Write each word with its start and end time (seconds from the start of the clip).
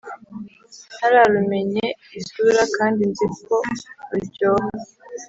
ntararumenye 0.97 1.85
isura 2.19 2.61
kandi 2.77 3.01
nzi 3.11 3.25
ko 3.45 3.55
ruryoha 4.09 4.69